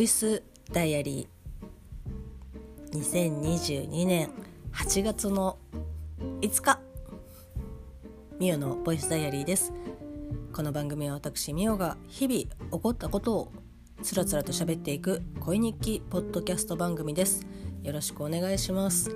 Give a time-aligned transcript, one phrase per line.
[0.00, 0.42] ボイス
[0.72, 2.98] ダイアリー。
[2.98, 4.30] 2022年
[4.72, 5.58] 8月の
[6.40, 6.80] 5日。
[8.38, 9.74] ミオのボイスダイアリーです。
[10.54, 12.40] この番組は私ミオが日々
[12.70, 13.52] 起こったことを
[14.02, 17.44] つらつらと喋っていく恋日記ポッドキャスト番組です。
[17.82, 19.14] よろしくお願いします。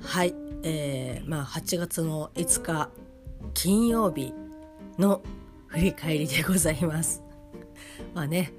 [0.00, 2.88] はい、えー、まあ8月の5日
[3.52, 4.32] 金曜日
[4.96, 5.22] の
[5.66, 7.20] 振り返りでございます。
[8.14, 8.52] まあね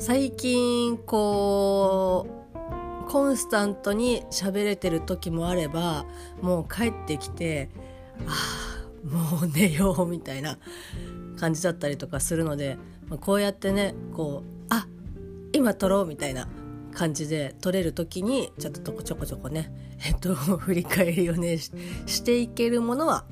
[0.00, 6.06] 最近こうコンスタントに喋れてる時もあれば
[6.40, 7.68] もう帰ってきて
[8.26, 8.32] あ
[9.04, 10.56] あもう寝ようみたいな
[11.38, 14.86] 感じだったりとかするので、まあ、こうやってねこうあ
[15.52, 16.48] 今撮ろうみたいな
[16.94, 19.70] 感じで撮れる時にちょっとちょこちょこね
[20.02, 23.26] えっと振り返りをねしていけるものは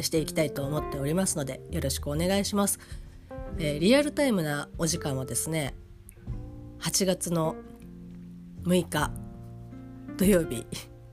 [0.00, 2.80] していきたいと思っておりますのでよろしくお願いします。
[3.58, 5.74] えー、リアルタイムなお時間はですね
[6.80, 7.56] 8月の
[8.62, 9.10] 6日
[10.16, 10.66] 土曜日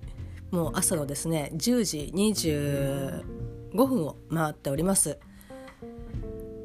[0.52, 3.24] もう朝のですね10時25
[3.86, 5.20] 分を回っております。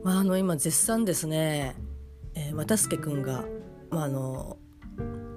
[0.05, 1.77] まあ、あの今絶賛ですね、
[2.35, 3.45] えー、又助君が、
[3.91, 4.59] まあ、あの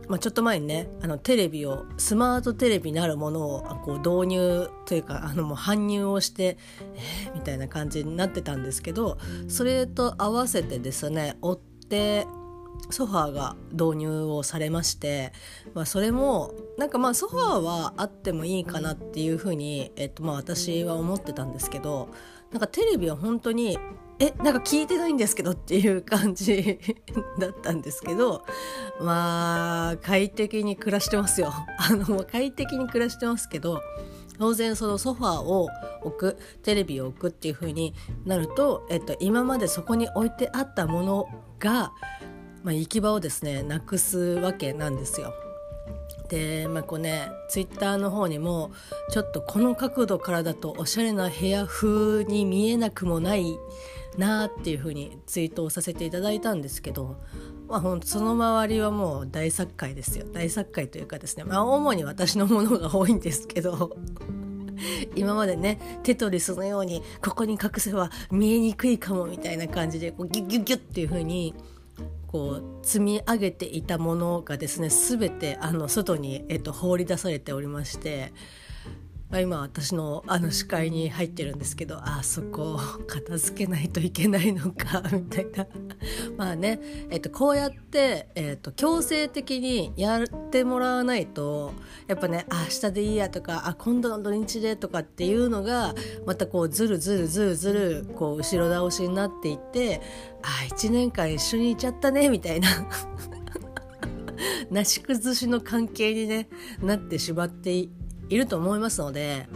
[0.08, 6.58] まあ、ちょっと前にねあのテレビをスマートテレビなるものをこう導入というかあのもう搬入をして
[7.28, 12.28] えー、みたいな感じになってたんですけどそれと合わせてですね追って
[12.90, 15.34] ソファーが導入をされまして、
[15.74, 22.10] まあ、それもなんかまあソファーはあってもいいかなっていうふうに、えっと、まあ私は思ってたんですけど
[22.52, 23.78] なんかテレビは本当に
[24.18, 26.80] えなんか聞いてないんですけどっていう感じ
[27.38, 28.46] だったんですけど
[29.02, 31.52] まあ快適に暮らしてますよ。
[31.78, 33.82] あの快適に暮らしてますけど
[34.38, 35.68] 当然そのソファーを
[36.04, 37.94] 置くテレビを置くっていう風に
[38.26, 41.28] なると、えっと、今までそこに置いてあったもの
[41.60, 41.92] が、
[42.66, 45.34] まあ、行き場をですねなくすわけなんですよ。
[46.30, 48.72] でまあこうねツイッターの方にも
[49.12, 53.56] ちょっとこの角度からだとおしゃれな部屋風に見えなくもない
[54.18, 57.18] なっていうふうにツイートをさせていただいたんですけど、
[57.68, 63.96] まあ、ほんその周りはもう大作界ですよ大作界というかですね、まあ、主に私のものが多いんですけど
[65.16, 71.54] 今までねテトリスのようにここに隠せば見えにくいかもみたいな感じでこうギュッギュッギュッっていうふうに
[72.36, 78.34] こう積み上げていたものがですね全てあの外に、えっと、放り出されておりまして
[79.30, 85.68] まあ、今私のあの視界に入ってるんですけどあそこ片付けないといけないのか みたいな。
[86.38, 91.74] まあね、えっと、こうやって、えっと、強制的にやってもらわないと
[92.08, 100.02] やっぱねあ明日でいいやとかあ今度の土日でとかっていうのがまたこうずるずるずるずるこう後ろ倒しになっていって
[100.44, 102.70] あ1年間一緒にいちゃったねみたいな。
[104.70, 106.50] なし崩しの関係に、ね、
[106.82, 107.90] なってしまってい
[108.30, 109.48] いると思いますので、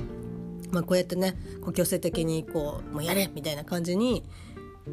[0.72, 4.24] まあ、こうやってねこう強制的にこうもうやれみたいな感じに、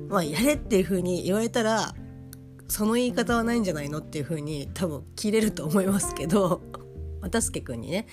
[0.09, 1.94] まあ、やれっていう風に言われたら
[2.69, 6.62] その言い方はないんじゃないのっていう風に多分切れると思いますけど
[7.22, 8.06] 又助君にね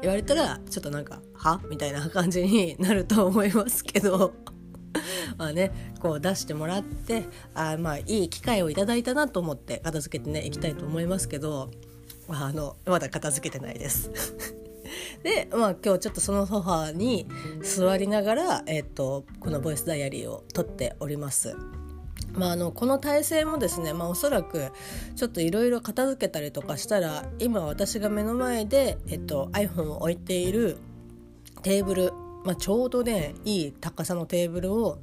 [0.00, 4.34] 言われたらちょっとなんか「は?」みたいな感じに なると思いますけど
[5.36, 7.24] まあねこう出してもらって
[7.54, 11.70] あまあいい機会をいただいたなと思って片付けてねいきたいと思いますけど、
[12.28, 14.10] まあ、あのまだ片付けてないです
[15.22, 17.26] で、まあ、今日ちょっとそのソファーに
[17.62, 21.56] 座りながら、えっと、このボイスダイアリーを撮っております。
[22.32, 24.70] まあ、あのこの体勢もですね、まあ、おそらく
[25.16, 30.76] ちょっといろいろ片付けたりとかしたら今私が目の前で、えっと、iPhone を置いている
[31.62, 32.12] テーブル、
[32.44, 34.98] まあ、ちょうどねいい高さのテーブルを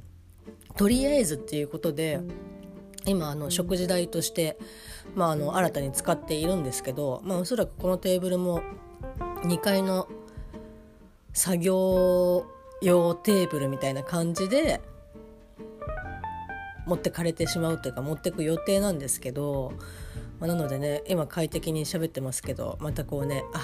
[0.76, 2.20] とりあえずっていうことで
[3.06, 4.58] 今あの食事台として、
[5.14, 8.62] まあ、あの新たに使っているんですけど、まあ、おそらくこのテーブルも
[9.46, 10.08] 2階の
[11.32, 12.46] 作業
[12.82, 14.80] 用テーブルみたいな感じで
[16.86, 19.72] 持ってかれてしまうというか持ってく予定なんですけど、
[20.40, 23.60] まあ、なのでね今快適に喋ってますけどまたこうねあ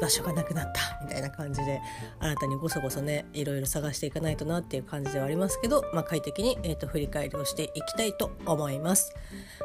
[0.00, 1.80] 場所がなくなったみたいな感じで
[2.20, 9.14] 新たにごそごそねいろいろ探していかないとなっていう感じではありますけど、まあ、快適に、えーと、振り返りをしていきたいと思います。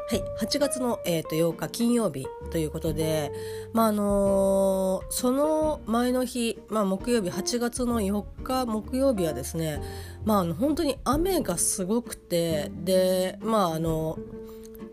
[0.08, 3.32] はい、8月の、えーと、8日金曜日ということで、
[3.72, 9.80] まああのー、その前の日、まあ、木曜日8月の4日木曜日はですね、
[10.24, 14.18] まあ、あの本当に雨がすごくてでまああの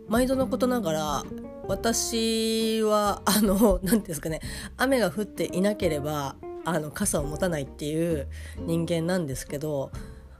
[0.07, 1.23] 毎度のことながら
[1.67, 4.41] 私はあの 何んですかね
[4.77, 8.27] 雨が降っていなければあの傘を持たないっていう
[8.59, 9.91] 人間なんですけど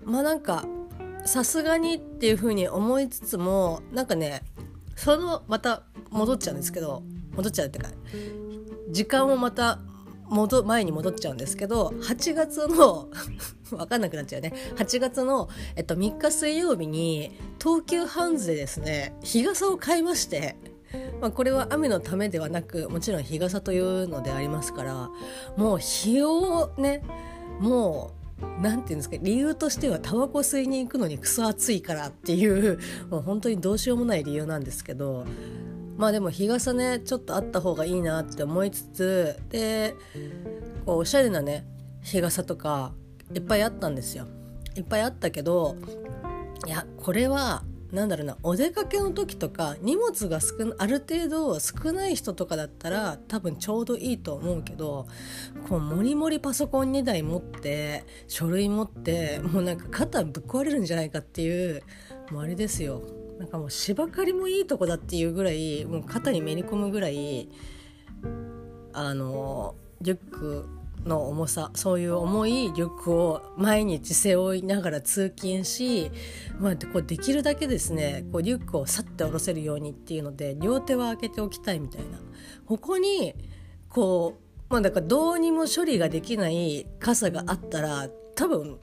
[0.04, 0.66] まあなんか
[1.26, 4.44] さすがにっていうふうに思いつつもなんかね
[4.96, 7.04] そのまた戻っちゃうんですけど
[7.36, 7.92] 戻っちゃうっていうか
[8.90, 9.80] 時間をまた
[10.30, 13.10] 戻前に戻っちゃうんですけど8月の
[13.70, 14.54] 分かんなくなっちゃうね。
[14.76, 17.32] 8月の、えっと、3日水曜日に
[17.62, 20.56] 東急ハンズでですね日傘を買いまして、
[21.22, 25.10] まあ、これは雨のためではなくもちろん日傘というのでありますから
[25.58, 27.04] もう日をね
[27.60, 28.18] もう
[28.62, 32.80] 何て言うんですか理由としてはタバコ吸いに行くのにクソ暑いからっていう
[33.10, 35.26] もう本当にどうしようもない理由なんですけど
[35.98, 39.96] まあでも日傘ねちょっとあった方がいいなって思いつつで
[40.86, 41.66] こうおしゃれなね
[42.02, 42.94] 日傘とか
[43.34, 44.26] いっぱいあったんですよ。
[44.76, 45.76] いっぱいあったけど
[46.68, 55.08] いやこれはなんだろうなお出かけの時とか荷物が少ある程度少ない人とかだったら多分ちょうどいいと思うけど
[55.70, 61.82] こうもりもりパソコン2台持って書類持ってもうなんか肩ぶっ壊れるんじゃないかっていう
[62.30, 63.02] もうあれですよ
[63.40, 67.50] なんかもう芝刈りもいいとこだっていうぐらいもう肩にめり込むぐらい
[68.94, 70.66] あのリュック
[71.06, 76.12] の重さそういう重いリュックを毎日背負いながら通勤し、
[76.60, 82.20] まあ、こうできるだけですねこうリュックをさって下ろせるようにっていうので両手は開けておきたいみたいな。
[82.66, 83.36] ここに
[83.88, 88.78] こうまあだからどうにも処理ができない傘があったら多分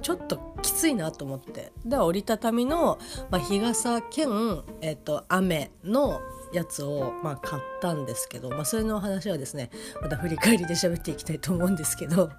[0.00, 2.98] ちょっときついなと思ってで折りたたみの、
[3.30, 6.20] まあ、日傘兼、えっと、雨の
[6.52, 9.70] やつを、まあ、買ったんですけど、まあ、それのお話はですね
[10.02, 12.30] また振り返りで喋っていきたいと思うんですけど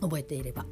[0.00, 0.66] 覚えていれば。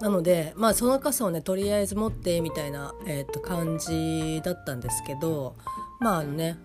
[0.00, 5.56] なのでまあその傘をねとりあえず持ってみたいな、えー、と感じだったんですけど
[6.00, 6.58] まああのね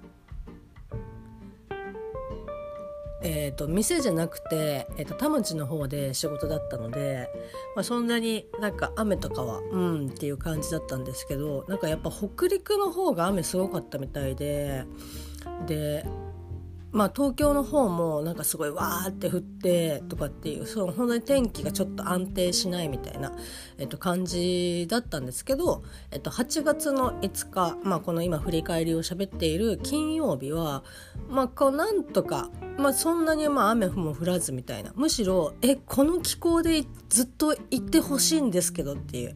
[3.21, 7.29] えーと、店じゃなくて、えーと、田町の方で仕事だったので、
[7.75, 14.85] まあ、そんなになんか雨とかはうんっていう感じだったんですけどなんかやっぱ北陸の方が雨すごかったみたいで
[15.67, 16.05] で
[16.91, 23.31] まあ、東京の方もなんかすごいわーって降ってとかっていうその本当に天気がちょっと安定しないみたいな、
[23.77, 30.83] えっと、感じだったんですけど、えっと、8月の5日、まあ、この今振り返りを喋っている金曜日は、
[31.29, 39.35] まあ、こうなんとか、まあ、そんなにまあ雨も降らずみたいなむしろえこの気候でずっと行ってほしいんですけどっていう。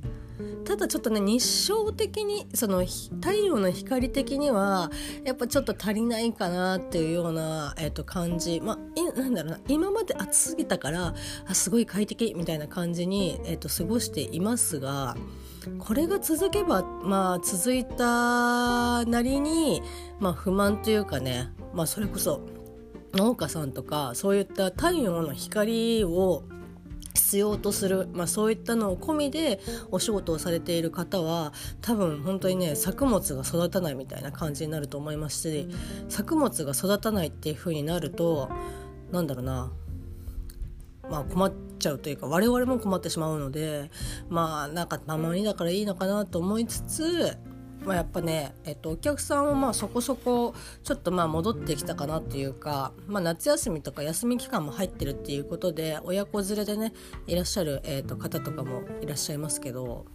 [0.65, 4.89] ただちょっとね日照的にその太陽の光的には
[5.23, 8.61] やっぱちょっと足りないかなっていうような、えー、と感じ。
[8.61, 9.59] まあなんだろうな。
[9.67, 11.13] 今まで暑すぎたから
[11.47, 15.15] あすごい快適みたいな感じに、えー、と過ごしていますが
[15.79, 19.81] これが続けばまあ続いたなりに、
[20.19, 22.41] まあ、不満というかね、まあ、それこそ
[23.13, 26.43] 農家さんとかそういった太陽の光を
[27.13, 29.59] 必要とする、まあ、そういったのを込みで
[29.91, 35.67] お仕事をされている方は多分本当にね作物が育たないみたいな感じになると思いますし
[36.09, 38.49] 作物が育たないっていう風になると
[39.11, 39.71] なんだろうな。
[41.09, 43.91] まあ困っちゃうというか我々も困ってしまうので
[44.29, 47.37] まあなんかたまにだからいいのかなと思いつつ
[47.85, 50.53] まあ、やっぱね、えっと、お客さんはまあそこそこ
[50.83, 56.93] ちょっとまあ戻ってきたかなっていうか、まあ、夏休みとか休み期間も入ってるっていうことで親子連れでね
[57.27, 60.05] いらっしゃる、えっと、方とかもいらっしゃいますけど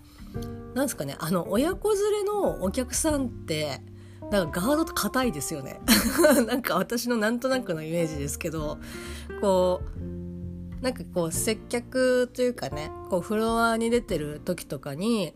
[0.75, 3.81] なんですかねあの親子連れのお客さんって
[4.31, 5.81] なんかガード硬いですよね。
[6.47, 8.79] なんか私のなんとなくのイメージですけど
[9.41, 9.81] こ
[10.81, 15.35] うなんかこう接客というかねこうフロアに出てる時とかに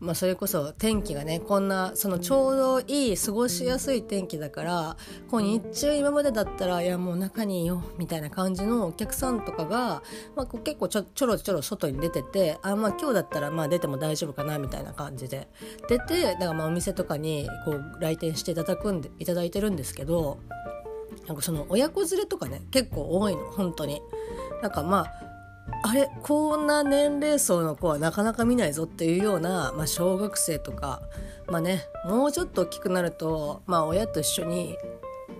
[0.00, 4.96] まあ、それこそ天気がねこんなそのちょうどいい過ごしやすい天気だから
[5.28, 10.02] こう日中今までだったらいやもう中にいよみたいな感じのお客さんとかが、
[10.36, 15.48] まあ、こう結構ちょちょろちょろ外に出ててあ、まあ、今日だったらまあ出ても大丈夫かなみたいな感じで
[15.88, 20.38] 出てだからまあお店とかにこう来店していただくんでいただいてるんですけど
[21.26, 24.00] なんかその親子連れとかね結構多いの本当に。
[24.62, 25.27] なんかまあ
[25.82, 31.02] あれこんな年齢層の子はなかなか見ないぞっていうような、まあ、小学生とか
[31.46, 34.76] まあねもうちょっと大きくなると、まあ、親と一緒に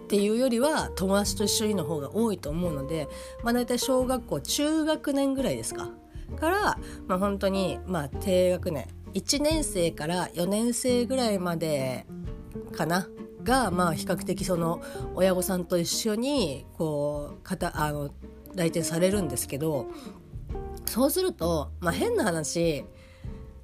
[0.05, 3.09] っていうよりは友達と一緒にの方が多いと思うので、
[3.43, 5.91] まあ、大体小学校中学年ぐらいですか。
[6.39, 12.07] から、まあ、本当に、まあ、低学年1年生から4年生ぐらいまで
[12.77, 13.07] かな。
[13.43, 14.83] が、まあ、比較的その
[15.15, 18.11] 親御さんと一緒にこうかたあの
[18.59, 19.87] 来店されるんですけど
[20.87, 22.85] そうすると、まあ、変な話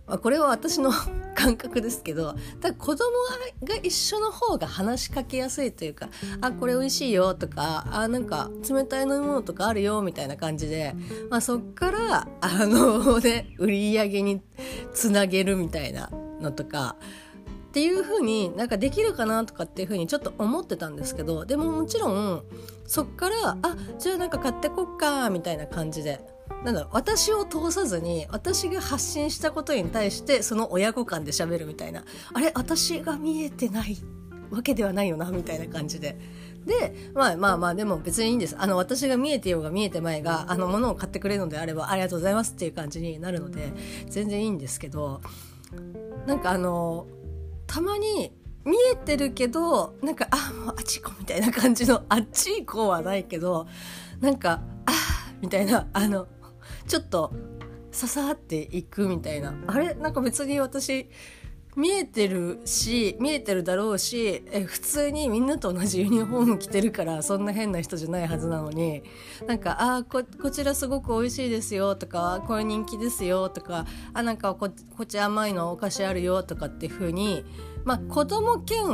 [0.07, 0.93] まあこれは私の
[1.35, 3.11] 感覚ですけどだ子供
[3.65, 6.09] が一緒の方が話しかけやすいというか
[6.41, 10.95] 「あこれ美味しいよ」とか「あなんか冷たい飲み物とかあるよ」みたいな感じで、
[11.31, 14.43] まあ、そっからあのね売り上げに
[14.95, 16.11] つなげるみたいな
[16.41, 16.97] のとか
[17.75, 22.45] っていう風になんかできるかなとかっていう風にちょっと思ってたんですけどでももちろん
[22.87, 26.21] そっからあじゃあなんか買ってこっかみたいな感じで
[26.65, 33.97] なんだ私を通さずに私が発信したことに対してその親子間で喋るみたいなあれ私が見えてない
[34.53, 36.17] わけではないよなみたいな感じで。
[36.65, 43.71] でまあまあまあでも別にいいんですあの私が見えてようが見えてまいがあの物を買ってくれるのであればありがとうございますっていう感じになるので
[44.09, 45.21] 全然いいんですけど
[46.27, 47.07] なんかあの
[47.75, 48.33] たまに
[48.65, 53.67] 見えてるけどなんかあもうあっち行こうみたいな感じの あっち行こうはないけど
[54.21, 54.93] なんかあ
[55.41, 56.29] みたいなあの
[56.87, 57.33] ちょっと
[57.91, 59.55] ささっていくみたいな。
[59.67, 59.95] あれ？
[59.95, 61.09] なんか別に私
[61.77, 69.03] 見えてるし見えてるだろうしえ普通にみんなと同じユニフォーム着てるからそんな変な人じゃないはずなのに
[69.47, 77.45] なんか「あここちらすごく美味しいですよ」とか「これ人気ですよ」とか「あなんかこっち甘いのお菓子あるよ」とかっていう風に
[77.85, 78.87] まあ子供兼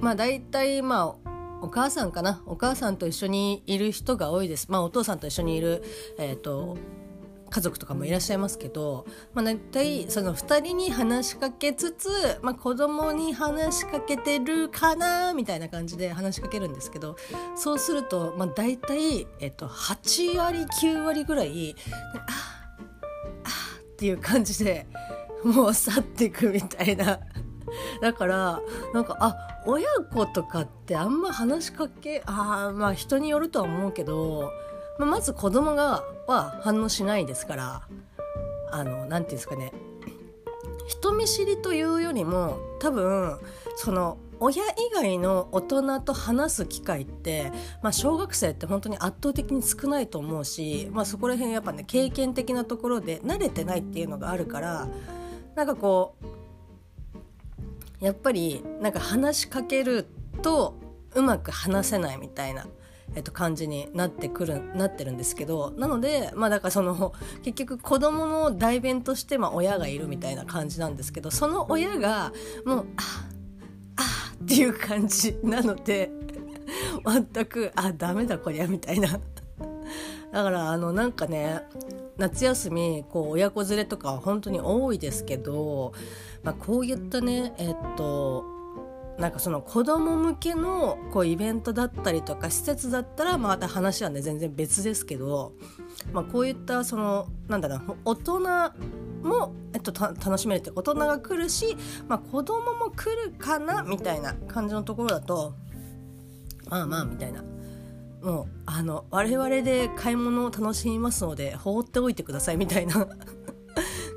[0.00, 4.66] まあ大体まあお母さんかなお母さんと一緒にいる人が多いです。
[4.68, 5.84] まあお父さんと一緒にいる
[6.18, 6.76] えっ、ー、と
[7.52, 9.04] 家族とかもいらっしゃいますけど、
[9.34, 12.08] まあ、大体その2人に話しかけつつ、
[12.40, 17.14] まあ、子供に話しかけてるかなみたいな感じで話しかけるんですけど
[17.54, 21.76] そうすると、まあ、大体、えっと、8割9割ぐらい
[22.26, 22.32] 「あ
[23.44, 24.86] あっていう感じで
[25.44, 27.20] もう去っていくみたいな。
[28.00, 28.60] だから
[28.92, 34.50] なんかあ親子とかってあんま話しかけあまあ人によるとは思うけど
[34.98, 37.82] まあ、まず子供がは反応しないですから
[38.70, 39.72] あの何て言うんですかね。
[40.88, 43.38] 人見知りというよりも多分
[43.76, 54.88] その親以外の大人と話す機会って、まあ、小学生って本当に圧倒的に少ないと思うし、まあ、そこら辺やっぱね経験的なところで慣れてないっていうのがあるから
[55.54, 56.16] なんかこ
[58.00, 60.08] うやっぱりなんか話しかける
[60.42, 60.74] と
[61.14, 62.66] うまく話せないみたいな。
[63.14, 72.32] えっと、感じになってくるなってるんですけどなのでまあだからその結局子供の代弁としてまあ親がいるみたいな感じなんですけどその親が
[72.64, 73.26] もうあ
[73.96, 76.10] あっていう感じなので
[77.04, 79.20] 全くあダメだこりゃみたいな。
[80.32, 81.60] だからあのなんかね
[82.16, 85.92] 夏休みこう親子連れとか本当に多いですけど、
[86.42, 88.51] まあ、こういったねえっと
[89.22, 95.52] なんかその子供向けのこうイベントだったりとか施設だったらまた話はね全然別ですけど、
[96.12, 98.40] まあ、こういったそのなんだろう大人
[99.22, 101.76] も、えっと、楽しめるって大人が来るし、
[102.08, 105.54] まあ、子供も来るかなみたいな感じのところだと
[106.68, 107.44] まあまあみたいな。
[108.22, 113.08] もうあの我々で買い物を楽しみますので放っておいてくださいみたいな。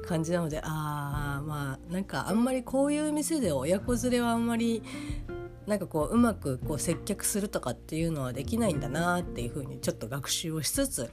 [0.05, 4.83] 感じなのでああまあなんかあんまりこういう店で親子連れはあんまり
[5.67, 11.09] なんかこううまくこう接客するとかっていうのはできないんだなっていうふうにちょっと学習をしつつ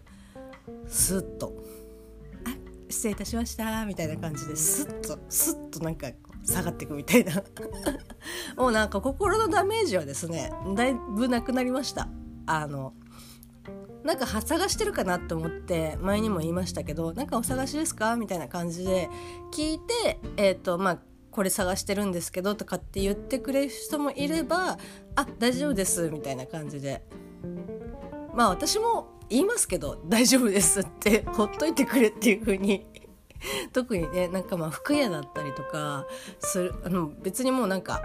[0.87, 1.55] スッと
[2.45, 2.51] 「あ
[2.89, 6.09] 失礼いたしました」みたいな感じでスッとスッとなんか
[6.45, 7.43] 下がっていくみたいな。
[8.57, 12.09] もうなんか心のダメージはですねだいぶなくなりました。
[12.47, 12.95] あの
[14.05, 19.09] なんか探してるかなって思って前にも言いましたけど「なんかお探しですか?」みたいな感じで
[19.53, 20.99] 聞いてえっ、ー、とまあ
[21.31, 24.79] これ探してるんですけどとかって言ってくれる人もいれば
[25.17, 27.03] 「あ大丈夫です」みたいな感じで
[28.35, 32.87] まあ私も言いますけど「大丈夫です」ってほっといてくれっていう風に
[33.73, 36.07] 特にねなんかまあ服屋だったりとか
[36.41, 38.03] するあの別にもうなんか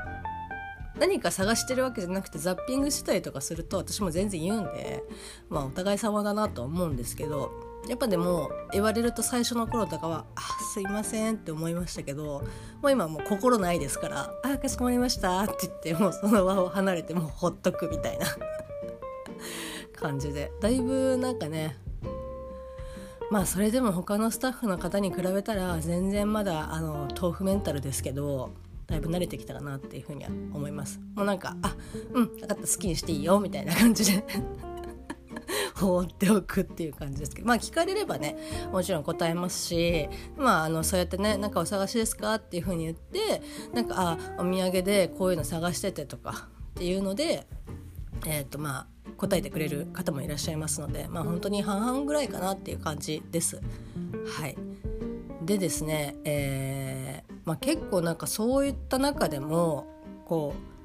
[0.99, 5.03] 何か探してるわけじゃなくてザッピングしたりとかすると私も全然言うんで
[5.49, 7.51] まあお互い様だなと思うんですけど
[7.87, 10.41] やっぱでも言われると最初の頃とかは「あ
[10.73, 12.43] すいません」って思いましたけど
[12.81, 18.25] もう今もう心ないですから「あかしこまりました」って言ってもうその場を離れてもうほっとくみたいな
[19.95, 20.51] 感じで。
[20.61, 21.77] だいぶなんかね
[23.29, 28.51] まあそれでも他のスタッフの方に比べたら全然まだあの豆腐メンタルですけど
[28.87, 31.75] だいぶ慣れてきたかなっていうふうには思いますもうなんかあ
[32.13, 34.23] うん分かった好きにしていいよみたいな感じで
[35.75, 38.37] 放っておくっていう感じですけどまあ聞かれればね
[38.71, 43.41] もちろん答えますしまああのそうやってね「なんかお探しですか?」っていうふうに言って
[43.73, 47.45] なんかあお土産でこういうの探しててとかっていうので
[48.25, 53.61] えっ、ー、とまあ答えてくれる方もいらっしゃいますのでまあ本当に半々ぐらいかなっていう感じです。
[54.27, 54.55] はい
[55.47, 59.87] でですね、えまあ、結構なんかそういった中でも
[60.25, 60.77] こう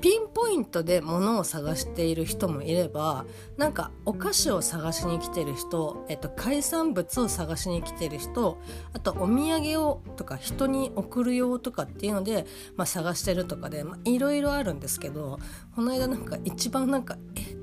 [0.00, 3.26] ピンポイントで物を探している人もいれば
[3.56, 8.58] なんかお菓子を探しに来てる人、えっと、海産物を探しに来てる人
[8.92, 15.40] あとお土産をとか人に送るよとかっていうので、まあ、探してるとかでいろいろあるんですけど
[15.74, 17.56] この間なんか一番なんかえ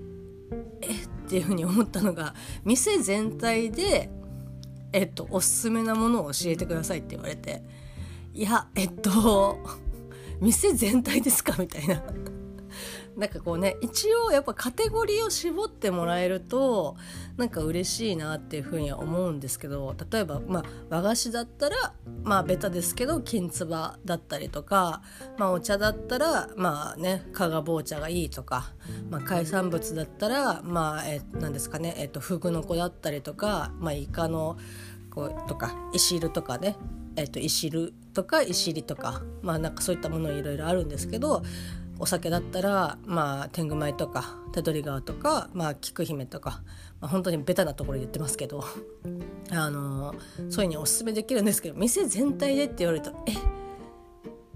[0.82, 0.92] え
[1.28, 4.10] っていうふうに思ったのが店全体で、
[4.94, 7.62] えっと、おすすめなものを教えてくださいって言われて
[8.34, 9.58] いやえっと
[10.42, 11.56] 店全体ですか？
[11.58, 12.04] みたいな。
[13.18, 16.96] なんかこうね一応やっぱカテゴリーを絞ってもらえると
[17.36, 21.94] なんか嬉しいなっていうふうには思うんですけど例えば、まあ、和菓子だったら
[22.24, 25.02] まあベタですけど金つばだったりとか、
[25.38, 28.72] まあ、お茶だったらまあね加賀棒茶がいいとか、
[29.10, 34.58] まあ、海産物だったらまあえなんですかね、えっと、フグの子だったりとか、まあ、イカの
[35.10, 36.76] こうとか石るとかね
[37.18, 41.42] えっと、石るとか石りとかまあなんかそういったものいろいろあるんですけど
[42.00, 46.62] お酒だったらまあ天狗米とか手取り川とかまあ菊姫とか、
[47.00, 48.64] まあ、本当にベタなところ言ってますけど
[49.52, 53.34] あのそういうふうにおすすめできるんですけど店全体でって言われるとえ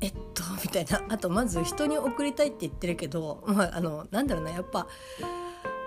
[0.01, 1.03] えっとみたいな。
[1.09, 4.87] あとまず人に送りたいって言ってるけど、まあ、あのなんだろうなやっぱ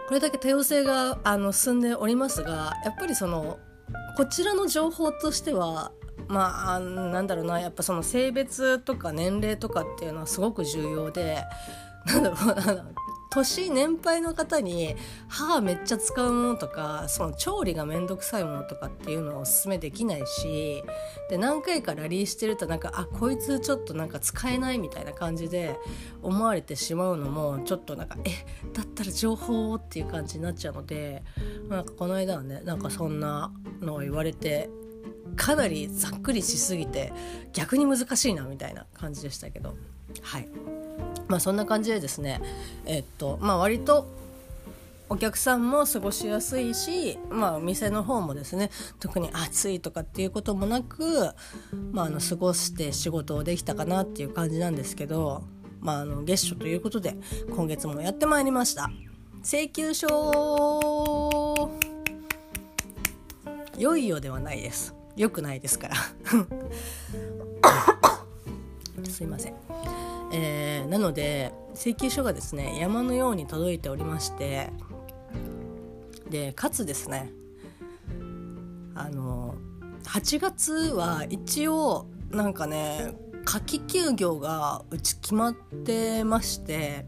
[0.07, 3.59] これだけ多様性があの進んでおりますがやっぱりその
[4.17, 5.93] こちらの情報としては
[6.35, 11.45] まあなんだろうなやっぱその性別とか年齢とかっていうのはすごく重要で
[12.07, 12.37] なんだろ
[12.73, 12.95] う
[13.31, 14.95] 年年配の方に
[15.29, 20.85] 歯めっちゃ使うものとかその調理がめんどくさいものとかっていうのをおすすめできないし
[21.31, 25.77] で何回かラリーしてるとなんかあこいつちょっとなんか使えないみたいな感じで
[26.23, 28.31] 思われてしまうのもちょっとなんかえ
[28.73, 31.25] だったら情報っていう感じになっちゃうので
[31.69, 34.71] なんかこの間はねなんかそんなのを言われて
[35.37, 37.13] かなりざっくりしすぎて
[37.53, 39.77] 逆に難しいなみたいな感じでしたけど。
[40.23, 40.49] はい。
[41.29, 42.41] まあそんな感じでですね
[42.85, 44.07] えっとまあ割と
[45.09, 51.31] お客さんも過ごしやすいし、まあ、お店の方もですね特に暑いとかっていうこともなく、
[51.93, 55.45] まあ、あの過ごして仕事をできたかなっていう感じなんですけど、
[55.81, 57.17] まあ、あの月初ということで
[57.55, 58.91] 今月もやってまいりました。
[59.43, 60.09] 請求書
[63.77, 64.95] 良いよではないです。
[65.17, 65.95] 良くないですから。
[69.11, 69.55] すいません、
[70.33, 74.71] えー、なので請求書がですね山のように届いておりまして
[76.31, 77.31] でかつですね
[78.95, 79.55] あの
[80.05, 87.07] 8月は一応なんかね夏季休業がうち決まってまして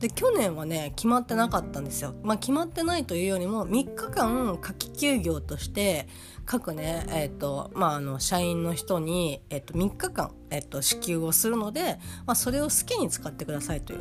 [0.00, 2.14] で去年はね決まってなかったんですよ。
[2.22, 6.06] まあ、決まってないというよりも3日間夏季休業として
[6.44, 14.00] 各ね、えーとまあ、あの社員の人に、えー、と3日間、えー、と支給をするので、まあ、それを好きに使ってくださいという。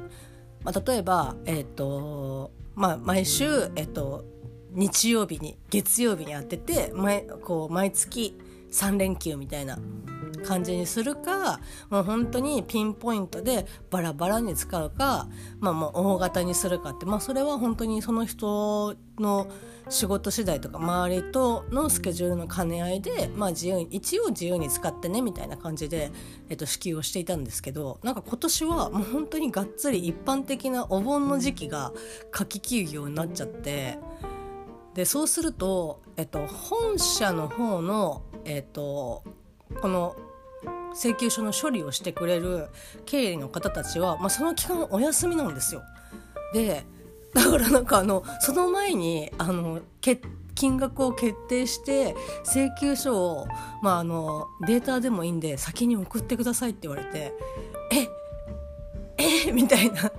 [0.63, 4.25] まあ、例えば、えーとまあ、毎週、えー、と
[4.71, 8.37] 日曜日に月曜日に当てて毎こう毎月
[8.75, 9.79] 3連休みたいな
[10.45, 11.59] 感じにするか
[11.89, 15.27] もう本当にピンポイントでバラバラに使うか、
[15.59, 19.47] まあ、もう大型にするかって、まあ、それは本当にその人の
[19.89, 26.11] 仕事次第とか周りとのスケジュールの兼ね合いで、まあ、自由一応自由に使ってねみたいな感じで、
[26.49, 31.91] えっと、支給をしていたんですけどなんか今年はもう本当にがっつり一般的なお盆の時期が
[32.31, 33.97] 夏季休業になっちゃって。
[34.95, 39.23] でそうすると、えっと、本社の方の、えっと、
[39.81, 40.15] この
[40.93, 42.69] 請求書の処理をしてくれる
[43.05, 45.83] 経理の方たちは、まあ、その期間お休みなんですよ。
[46.53, 46.85] で
[47.33, 49.81] だからなんかあのその前にあの
[50.55, 53.47] 金額を決定して請求書を、
[53.81, 57.33] まあ、あのデータでもいいんで先に送ってくださいって言われて
[57.91, 60.11] ええみたいな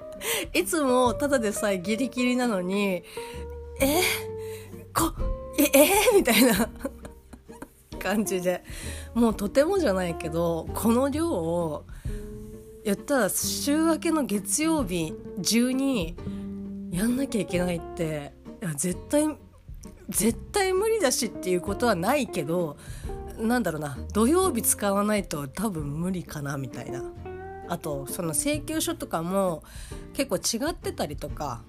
[0.54, 3.02] いつもただでさえギリギリなのに
[3.80, 4.00] え
[4.94, 5.12] こ
[5.58, 6.70] ええみたいな
[8.02, 8.64] 感じで。
[9.14, 11.84] もうとてもじゃないけどこの量を
[12.84, 16.16] 言ったら週明けの月曜日中に
[16.90, 19.28] やんなきゃいけないっていや絶対
[20.08, 22.76] 絶対無理だしっていうことはないけど
[23.38, 27.02] なんだろうな土曜日使わないと多分無理かなみたいな。
[27.68, 29.62] あとその請求書とかも
[30.12, 31.62] 結構違ってたりとか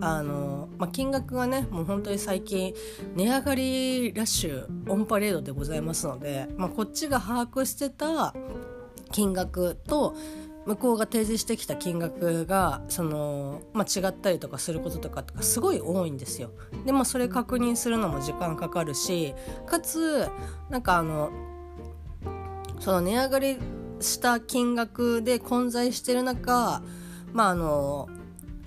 [0.00, 2.74] あの、まあ、金額がねもう本当に最近
[3.14, 8.34] 値上がりラッシュオンパレードでございますので、まあ、こっちが把握してた
[9.12, 10.14] 金額と
[10.66, 16.50] 向こうが提示してきた金額がその、まあ、違ったりとかすることとかとかすごい多いんですよ。
[16.84, 19.34] でまあそれ確認するのも時間かかるし
[19.66, 20.28] かつ
[20.68, 21.30] なんかあの
[22.78, 23.58] その値上がり
[24.00, 26.82] した金額で混在してる中
[27.32, 28.08] まああの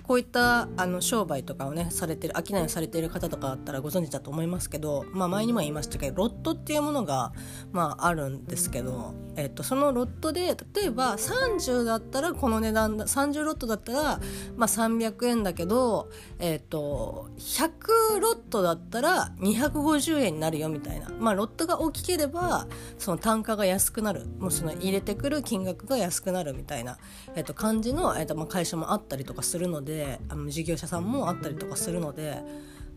[0.06, 7.32] こういったあの商売とかをねされてる商いをされている方とかだったらご存知だと思いますけど、まあ、前にも言いましたけどロットっていうものが、
[7.72, 14.20] まあ、あるんですけど、えっと、そのロットで例えば30だったらこの値段だ30ロットだったら、
[14.56, 22.66] まあ、300円だけど、えっと、100ロットだったら250円になるよみたいな、まあ、ロットが大きければ
[22.98, 26.98] その単価が安くなるもうその入れてくる金額が安くなるみたいな、
[27.36, 29.93] えっと、感じの、えっとまあ、会社もあったりとかするので。
[29.94, 32.42] であの事業者さんもあったりとかするのでだか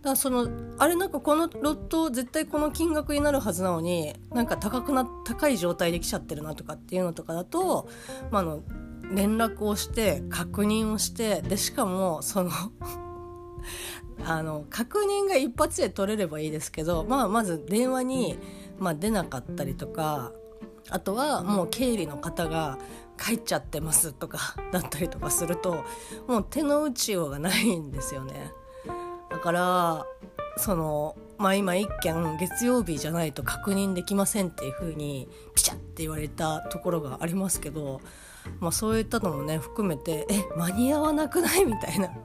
[0.10, 7.89] らそのあれなんかこのロット絶対この金額になるはずなのになんか高くな高い状態で来ちゃってるなとかっていうのとかだと、
[8.31, 8.62] まあ、の
[9.13, 12.51] 連絡をして確認をしてでしかもその
[14.25, 18.38] あの確認が一発で取れればいいですけど、まあ、まず電話に、
[18.79, 20.31] まあ、出なかったりとか
[20.89, 22.77] あとはもう経理の方が
[23.17, 25.84] 帰っちゃってますとか だったりとかすると
[26.27, 28.51] もう手の打ちようがないんですよね。
[29.30, 30.06] だから
[30.58, 38.01] そのまあ今一件月曜日じゃないと確認できませんっていう風にピチャって言われたところがありますけど、
[38.60, 42.10] まあ、そういったのもね含めてえ間に合わなくないみたいな。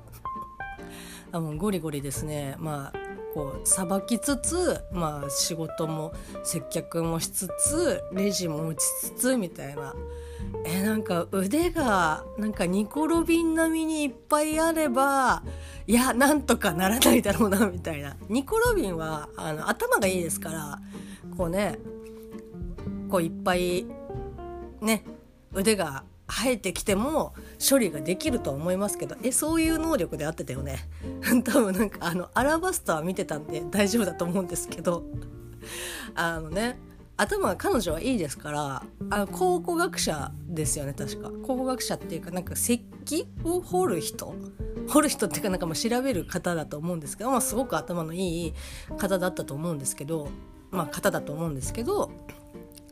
[1.34, 2.56] あのゴリゴリですね。
[2.58, 6.12] まあこうさばきつつ、まあ、仕事も
[6.44, 9.94] 接客もしつつレジも打ちつつみたいな。
[10.64, 15.42] えなんか腕がなんかニコロビン並みにいっぱいあれば
[15.86, 18.16] いやなんとかならないだろうなみたいな。
[18.28, 20.78] ニコロビンはあの頭がいいですから
[21.36, 21.78] こうね
[23.08, 23.86] こういっぱい
[24.80, 25.04] ね
[25.52, 27.34] 腕が生えてきても
[27.68, 30.88] 処理ができると思いますけどえそういう能力であってたよね。
[31.44, 35.04] 多分なんかあのアラバスター見てたんで大丈夫だと思うんですけど。
[36.14, 36.78] あのね
[37.22, 41.30] 頭は彼女はいいですからあの考古学者ですよね確か。
[41.30, 44.34] 考古学者っていうかなんか石器を掘る人
[44.88, 48.54] 掘る人っていうかなんかもう調べる方だと思うんですけど、まあ、すごく頭のいい
[48.98, 50.28] 方だったと思うんですけど
[50.70, 52.10] まあ方だと思うんですけど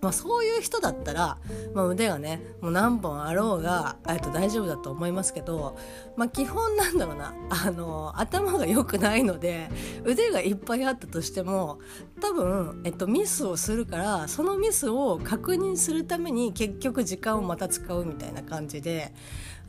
[0.00, 1.38] まあ、そういう人だったら、
[1.74, 5.76] まあ、腕がねもう何本あろうがと大丈夫だと思いますけど、
[6.16, 7.34] まあ、基本なんだろうな。
[7.50, 9.68] あの頭が良くないので
[10.04, 11.80] 腕がいっぱいあったとしても
[12.20, 19.12] 多分、えっと、ミスをするからそのミスを確認するために結局時間をまた使うみたいな感じで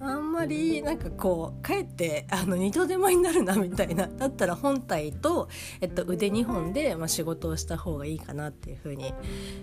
[0.03, 5.47] あんまりなんかこうかえってあの二度手間になるなみたいなだったら本体と、
[5.79, 9.13] えっと、腕2本で、まあ、仕事をした方がいいかなっていうふうに、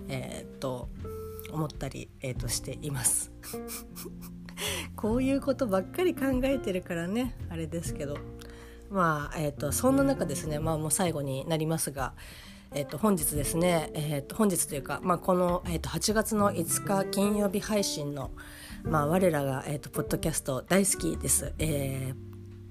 [0.08, 0.88] えー、っと
[1.50, 3.32] 思ったり、えー、っとしています。
[4.94, 8.18] こういうことばっかり考えてるからねあれですけど
[8.90, 12.14] まあえーと、そんな中ですね、まあ、もう最後になりますが、
[12.72, 18.30] えーと、本日ですね、えーと、本日というか、まあ、この、えー、と8月の5日金曜日配信の
[18.84, 21.52] 「まあ、我らが、えーと、ポッドキャスト大好きです。
[21.58, 22.14] え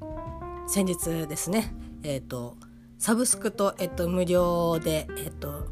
[0.02, 2.58] ー、先日ですね、えーと、
[2.98, 5.68] サブスクと,、えーと、無料で、えー、と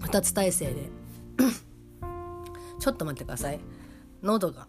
[0.00, 0.90] 2つ体制で
[2.78, 3.60] ちょっと待ってください
[4.22, 4.68] 喉が。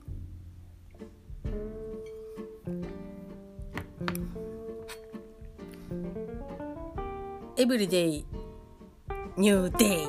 [7.57, 8.25] エブリデイ
[9.35, 10.07] ニューデイ、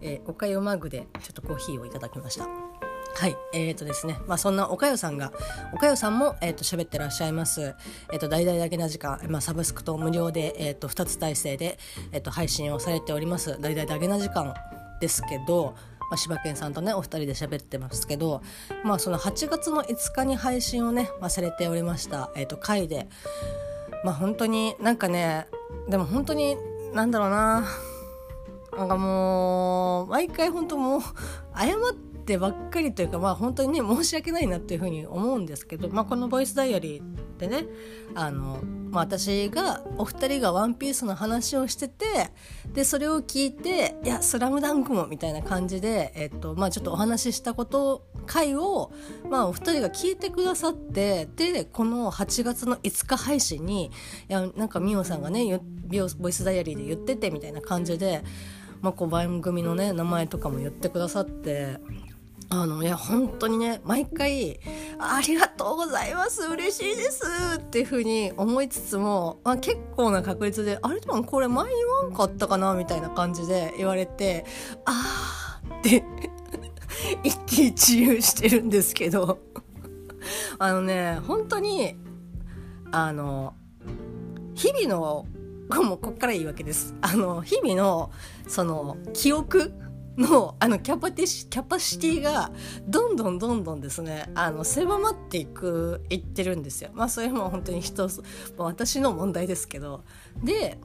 [0.00, 2.67] えー、おかよマグでちょっとコーヒーをいただきました。
[3.14, 5.32] はいえーとですねまあ、そんなおかよさんが
[5.72, 7.74] おかよさんも、えーと、喋ってらっしゃいます、
[8.12, 11.78] えーと、大々だけな時間、まあ、サブスクと無料で、えーと、2つ体制で、
[12.12, 13.58] えー、と配信をされております。
[13.60, 14.54] 大々だけな時間
[15.00, 15.74] ですけど、
[16.10, 18.42] まあ、柴犬さんとねお二人で喋ってますけど、
[18.84, 23.08] まあ、その8月の5日に配信をね、まあ、されておりました、えー、と回で、
[24.04, 25.46] まあ、本当になんかね
[25.88, 26.56] でも本当に
[26.94, 27.66] なんだろうな
[28.76, 31.00] なんかもう毎回本当もう
[31.56, 37.02] 謝っててばっかりというかまあ本当にね申し訳ないなっていうふうに思うんですけど、まあ、この「ボイスダイアリー」
[37.40, 37.64] でね
[38.14, 38.60] あの、
[38.90, 42.04] まあ、私がお二人が「ワンピースの話をしてて
[42.74, 48.92] でそれを聞いて「いやスラムダンクも」みたいな感じで、えっとまあ、ちょっとお話ししたこと回を、
[49.30, 53.90] まあ、お二人が聞いてくださってでこの8月の5日配信にい
[54.28, 55.58] やなんか美桜さんがね
[56.18, 58.22] ボイスダイアリーで言っててみたいな感じで。
[58.80, 61.78] まあ、こう番組のね名前とかも言ってくださって
[62.50, 64.58] あのいや本当にね毎回
[64.98, 67.22] 「ありがとうございます嬉しいです」
[67.60, 74.46] っていうふうに思いつつも、まあ、結構な確率で「あれでもこれ前言わんかったかな」みたいな感じで言われて
[74.86, 76.04] 「あー」って
[77.22, 79.38] 一喜一憂してるんですけど。
[80.58, 81.96] あのね本当に
[82.90, 83.54] あの
[84.54, 85.26] 日々の
[85.82, 86.94] もうこっからいいわけです。
[87.02, 88.10] あの日々の
[88.46, 89.72] その記憶
[90.18, 92.50] のあのキャパティキャパシティが
[92.86, 96.90] どんどんどんどんですねあの狭まっていくいってるんですよ。
[96.92, 98.08] まあそれも本当に人
[98.56, 100.04] 私の問題ですけど
[100.42, 100.78] で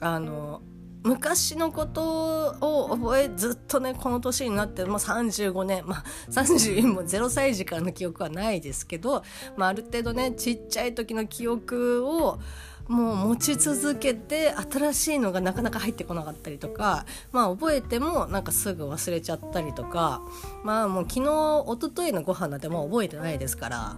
[0.00, 0.62] あの
[1.04, 9.22] 昔のことを覚えずっとねこの年になってもう35年まあ30も0歳時からの記憶はないですけど、
[9.56, 12.40] まあ、ある程度ねちっちゃい時の記憶を
[12.88, 20.22] もう持ち続けて新しいのがなかなか入ってこなかったりとかまあ覚えてもなんかすぐ忘れちゃったりとか
[20.64, 23.96] まあもう昨日一昨日のご飯なんてもう覚えてないですから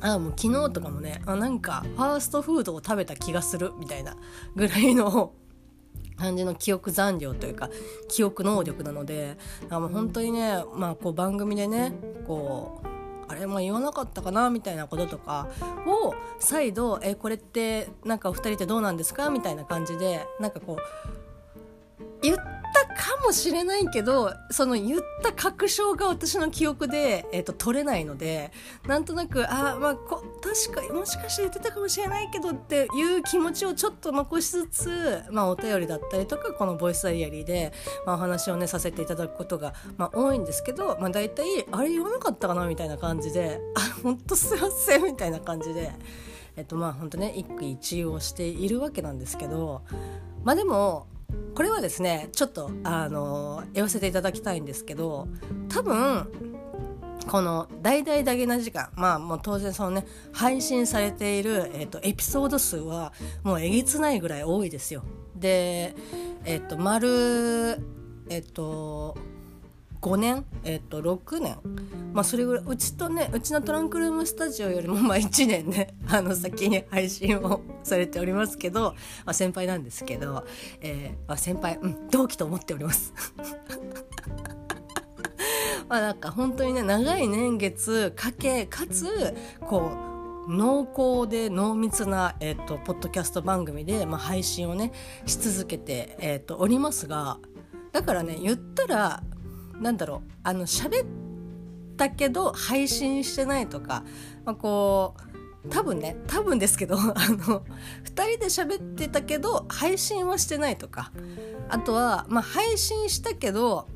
[0.00, 4.16] あもう昨日とかもねあなんかファーストフードを食べた気がするみたいな
[4.54, 5.32] ぐらいの
[6.16, 7.68] 感じの記憶残量というか
[8.08, 9.36] 記憶能力なので
[9.70, 11.92] もう本当にね、まあ、こう番組でね
[12.26, 12.95] こう
[13.28, 15.48] あれも言わなかったかなみたいなこととか
[15.86, 21.25] を再度「えこれってなんかお二人ってどうなんですか?」みたいな感じでなんかこう
[22.22, 22.56] 言って
[22.96, 28.50] かもしれないけどその言った確証が私の記憶で、えーと、取れないので
[28.86, 37.72] なんとなくあまあこ確かもしかして言ってたかもしれないけどっていう気持ちをちょっと残しつつ、まあ、お便りだったりとかこのボイスダイアリーで、
[38.06, 45.92] まあ、お話をねさせていただくことが、まあ、多いんですけど、まあ、大体あれ言わなかったかなみたいな感じであ本当すいませんみたいな感じで。
[46.58, 49.82] えっとまあ本当ね一句一憂をしているわけなんですけど
[50.42, 51.06] まあでも
[51.54, 55.26] これはですねちょっとあの言わせていただきたいんですけど
[55.68, 56.28] 多分
[57.28, 65.02] この「大々だけな時間」まあもう当然そのね配信されている、えーと、エピソード数はもうえげつないぐらい多いですよ。
[65.34, 65.94] で
[66.44, 67.80] えっ、ー、と丸
[68.28, 69.16] えっ、ー、と
[70.00, 70.44] 5年？
[70.64, 71.58] えっ、と6年。
[72.12, 72.64] まあそれぐらい。
[72.66, 80.44] うちとねうちのトランクルームスタジオよりもまあ1年ね あの先に配信をされておりますけど、まあ、先輩なんですけど、
[80.80, 83.12] えーまあ、先輩、うん、同期と思っております。
[85.88, 89.92] まあなんか本当にね長い年月かけかつこ
[90.48, 90.88] う濃
[91.22, 94.92] 厚で濃密な、えーと、ポッドキャスト番組で、まあ、配信をね
[95.26, 97.38] し続けて、えーとおりますが
[97.92, 99.22] だからね言ったら
[99.80, 101.06] なんだろうあの喋っ
[101.96, 104.04] たけど配信してないとか、
[104.44, 105.14] まあ、こ
[105.64, 107.64] う多分ね多分ですけど あの2
[108.04, 111.10] 人で喋ってたけど配信はしてないとか
[111.68, 113.88] あとは、まあ、配信したけど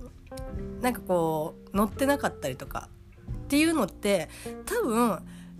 [0.80, 2.88] なんかこう載ってなかったりとか
[3.44, 4.28] っていうのって
[4.64, 5.18] 多分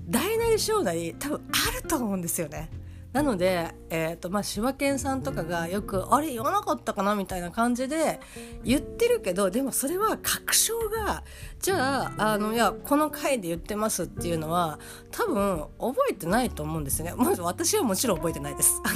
[0.09, 2.71] 大なり小なり多分あると思うんですよね。
[3.13, 8.21] なので、えーとまあ、柴犬さんとかがよく「あれ言わなかったかな?」みたいな感じで
[8.63, 11.25] 言ってるけどでもそれは確証が
[11.59, 14.79] じゃああのいやこの回で言ってますっていうのは
[15.11, 17.15] 多分覚えてないと思うんですよね。
[17.17, 18.81] まず私はもちろん覚えてないです。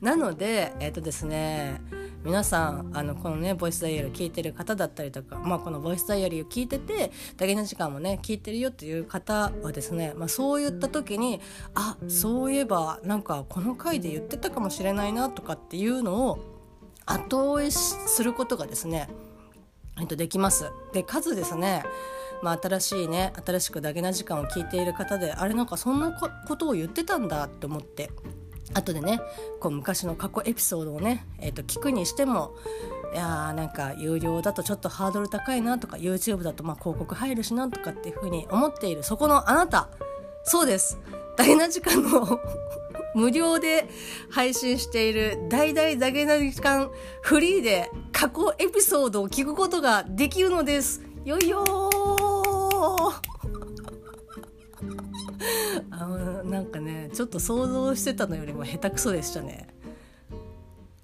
[0.00, 1.80] なのでえっ、ー、とですね
[2.22, 11.40] 皆さんあのこのねボイスダイヤル聞いてる方だったりとか、まあ、このボイスダイヤルを聞いててだけの時間もね聞いてるよっていう方はですね、まあ、そういった時に
[11.74, 16.38] あそういえばなんかこの回で言ってたかもしれないなとかっていうのを
[17.06, 19.08] 後追いすることがですね、
[19.98, 20.70] えっと、できます。
[20.92, 21.84] で数ですね
[22.42, 28.10] まあ、新しいね新しくダゲな時間を聞いている方であれなんかそんなことを言ってたんだって思って
[28.74, 29.20] 後でね
[29.60, 32.54] こう昔の過去エピソードをね、えー、と聞くにしても
[33.12, 39.88] いやーなんか有料だとちょっとハードル高いなとか YouTube だとまあ広告入るしなとかっていうふうに思っているそこのあなた。
[40.42, 40.98] そうです。
[41.36, 42.40] 大な時間の
[43.14, 43.88] 無料で
[44.30, 46.90] 配信している大々だけな時間
[47.22, 51.02] フリーで過去エピソードを聞くことができるのです。
[51.24, 53.29] よいよー。
[55.90, 59.68] あのなんかねちょっと想像してたのよりも下手くそでしたね。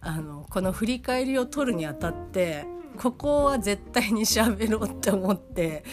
[0.00, 2.64] あのこの振り返りを取るにあたって
[2.96, 5.84] ここは絶対に喋ろうって思って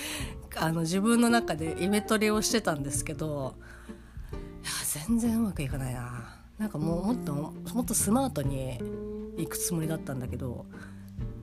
[0.55, 3.55] あの自分の中でイメトレをしてたんですけど
[4.31, 4.71] いや
[5.07, 6.43] 全然うまくいかないな。
[6.59, 8.79] なんかもうもっともっとスマートに
[9.37, 10.65] いくつもりだったんだけど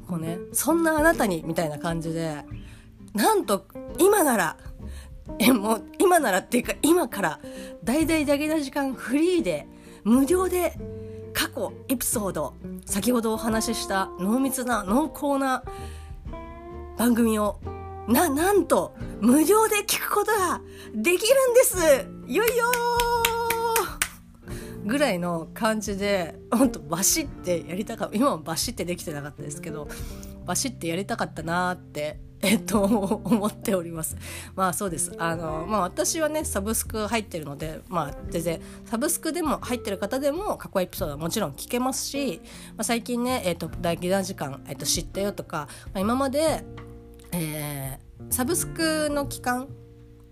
[0.07, 2.45] こうねそんなあなたにみたいな感じで
[3.13, 3.67] なんと
[3.99, 4.57] 今なら
[5.39, 7.41] えもう今ならっていうか今から
[7.85, 9.67] 大々だけな時間フリーで
[10.05, 10.75] 無料で
[11.33, 15.63] 過去エピソード先ほどお話しした濃密な濃厚な
[16.99, 17.61] 番組を
[18.09, 20.61] ななんと無料で聞くことが
[20.95, 21.77] できるんです。
[22.27, 22.71] よいよ
[24.85, 29.89] ぐらいの感じでほんとバシッてやりたかった今もバシッてできてなかったですけど
[30.47, 34.17] バシッてやりたかったなってえっと、思っております。
[34.57, 35.13] まあそうです。
[35.19, 42.41] あの、まあ私はね、サブスク入ってるので、まあ全然、サブスクでも入ってる方でも過去エピソードはもちろん聞けますし、
[42.77, 46.65] まあ、最近ね、えっと、大義団時間、えっと、知ったよとか、まあ、今まで、
[47.33, 49.69] えー、サブスクの期間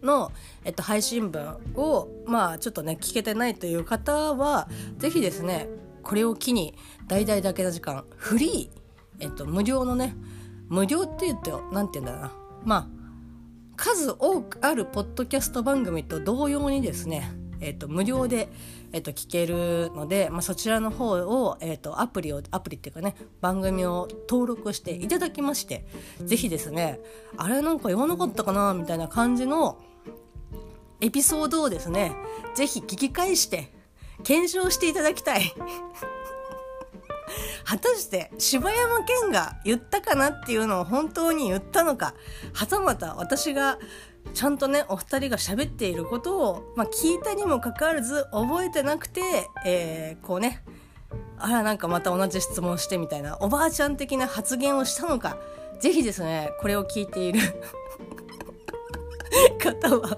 [0.03, 0.33] の、
[0.64, 5.68] えっと、配信分を、まあちょっとね、聞けてないという方は、ぜひですね、
[6.03, 6.75] これを機に、
[7.07, 10.14] 大々だけの時間、フリー、えっと、無料のね、
[10.69, 12.33] 無料って言うと何て言うんだろうな。
[12.65, 12.99] まあ
[13.79, 18.49] 数多くあるポッドキャスト番組と同様にですね、えーと、無料で、
[18.93, 25.87] えーと、聞けるので、まあ、そちらの方を、えーと、アプリをアプリっていうかね番組を登録していただきまして
[26.25, 26.99] 是非ですね
[27.37, 29.79] あれなんか言わなかったかなみたいな感じの
[31.01, 32.13] エピソードをですね
[32.57, 33.73] 是非聞き返して
[34.25, 35.55] 検証していただきたい。
[37.69, 42.15] 果たして柴山健が言ったかなっていうのを本当に言ったのか。
[42.55, 43.79] はたまた私が
[44.33, 49.21] ちゃんとねお二人が喋っていることを、まあ、聞いたにもかかわらず覚えてなくて、
[49.67, 50.65] えー、こうね
[51.37, 55.37] あらなんかまた同じ質問してみたいなおばあちゃん的な発言をしたのか。
[55.79, 57.41] 是非ですねこれを聞いている
[59.61, 60.17] 方は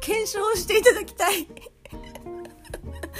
[0.00, 1.71] 検証していただきたい。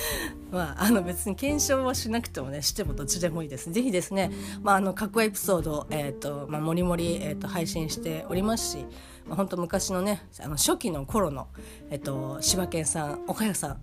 [0.51, 3.71] まあ、あの別に検証はしなくてもねしてもどっちでもいいです。
[3.73, 4.31] ぜひですね、
[4.63, 8.87] まあ、あの過去エピソード、えーとまあ、もりもり、えーと、配信しておりますし、
[9.27, 11.49] まあ、本当昔のねあの初期の頃の、
[11.91, 13.81] えーと、柴犬さん岡谷さん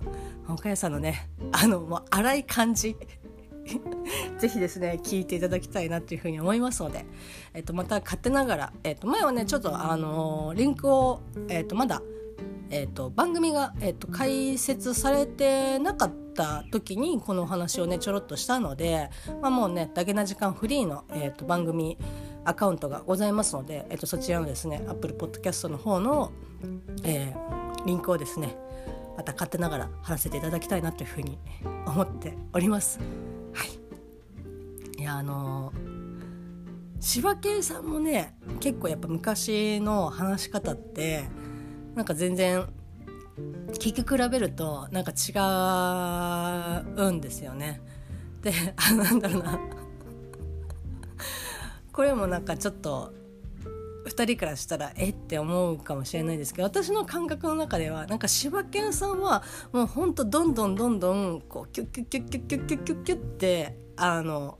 [0.47, 2.95] 岡谷さんのねあのもう荒い感じ
[4.39, 7.05] ぜひですね聞いていただきたいなというふうに思いますので、
[7.53, 12.01] えー、とまた勝手ながら、えー、と前はねちょっとあのー、リンクを、えー、とまだ
[12.71, 19.10] えーと、番組が、えーと、開設されてなかった時にこのお話をねちょろっとしたので、
[19.41, 21.97] まあ、もうね「だけな時間フリーの」えーと、番組
[22.45, 26.32] アカウントがございますので、えー、とそちらのですね Apple Podcast の方の、
[27.03, 28.55] えー、リンクをですね
[29.17, 31.38] また勝手ながら貼らせていただきたいなというふうに
[31.86, 32.99] 思っております。
[33.53, 41.27] はい、いやあのー、柴犬さんもね結構やっぱ昔の話し方って
[41.95, 42.65] なんか全然
[43.73, 45.32] 聞き比べるとなんか違
[47.02, 47.82] うんですよね。
[48.41, 49.60] であなんだろうな
[51.91, 53.13] これもなんかちょっと
[54.06, 64.58] 2人からしたらえって思うかもしれないですけど私の感覚の中ではなんか柴犬さんはもうほんとどんどんどんどんこうキュッキュッキュッキュッキュッキュッキュッキュッってあの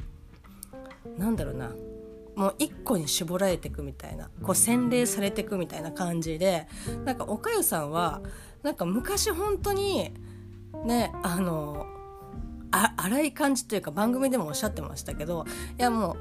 [1.18, 1.72] なんだろうな
[2.40, 6.68] もう一個に絞られていくみたいなこう洗礼されていくみたいな感じで
[7.04, 8.22] なんかおかゆさんは
[8.64, 10.14] なんか昔本当に
[10.86, 11.86] ねあの
[12.72, 15.46] 荒い感じというか番組でもおっしゃってましたけど
[15.78, 16.18] いやもう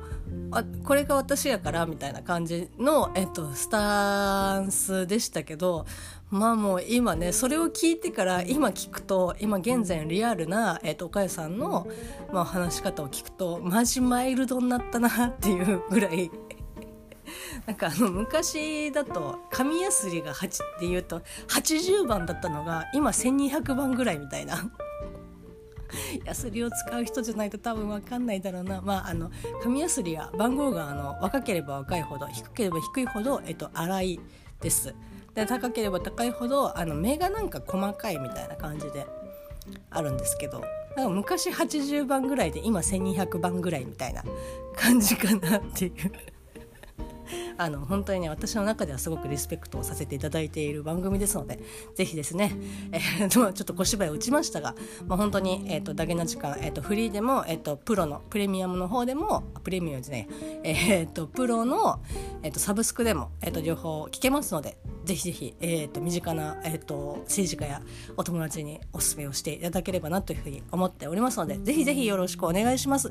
[0.51, 5.87] あこれが私やからみたいな感じの、えっと、スタンスでしたけど
[6.31, 11.87] まあもう今ねそれを聞いてから今聞くと今現在リアルな、えっと、岡谷さんの、
[12.33, 16.31] まあ、話し方を聞くとマジマイルドになったなっていうぐらい
[17.67, 24.71] なんかあの昔だと紙やすりが8っていうと80番だったのが今1200番ぐらいみたいな。
[26.25, 28.81] ヤスリを使う人じゃないと多分分かんないだろうな。
[28.81, 29.31] まああの
[29.63, 34.21] 紙やすりは番号があの若ければ若いほど低ければ低いほど、えっと、粗い
[34.61, 34.95] です。
[35.35, 39.07] で高ければ高いほどあの目がなんか細かいみたいな感じで
[39.91, 40.63] あるんですけど。
[40.97, 44.25] なんか昔80番ぐらいで今1200番ぐらいみたいな
[44.75, 45.93] 感じかなっていう。
[47.57, 51.61] あの本当にね私の中ではすごくリスペクトをさせていただいている番組ですので
[51.95, 52.53] ぜひですね、
[52.93, 54.75] えー、 ちょっと小芝居を打ちましたが、
[55.07, 60.29] まあ、本当に、えーと、ダゲな時間、えーと、フリーでも、えーと、プロのプレミアムの方でもプレミアムですね、
[60.63, 62.01] えー、とプロの、
[62.43, 67.83] えー、とサブスクでも、えー、と両方聞けますのでぜひぜひ、えー、と身近な、えー、と政治家や
[68.17, 73.11] お友達にお勧めをしていただければなというふうに思っておりますのでぜひぜひよろしくお願いします。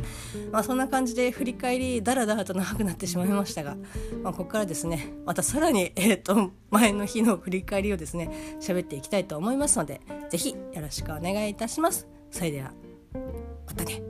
[0.52, 3.78] まあ、そんな感じで振り返りだらだらと長くなってしまいましたが、
[4.24, 12.08] まあここからですねまたさらに、 えーと、前の日の振り返りをですね喋っていきたいと思いますので是非よろしくお願いいたします。
[12.32, 12.72] それでは
[13.66, 14.02] またね。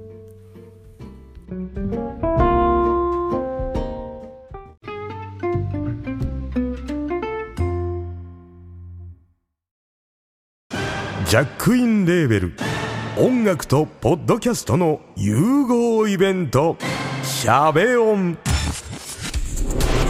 [11.28, 12.54] ジャックインレーベル
[13.18, 16.78] 音楽とポッドキャストの融合イベント
[17.22, 18.38] 「シャベオン」